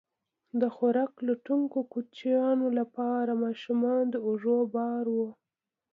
[0.61, 5.29] د خوراک لټونکو کوچیانو لپاره ماشومان د اوږو بار وو.